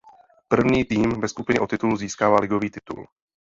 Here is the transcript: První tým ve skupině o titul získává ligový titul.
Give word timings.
První 0.47 0.85
tým 0.85 1.21
ve 1.21 1.27
skupině 1.27 1.59
o 1.59 1.67
titul 1.67 1.97
získává 1.97 2.39
ligový 2.39 2.69
titul. 2.69 3.07